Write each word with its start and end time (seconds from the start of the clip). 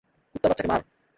কুত্তার 0.35 0.49
বাচ্চাকে 0.51 0.69
মার। 0.69 0.81